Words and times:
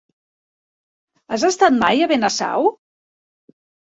Has 1.35 1.45
estat 1.49 1.75
mai 1.83 2.01
a 2.05 2.07
Benasau? 2.13 2.65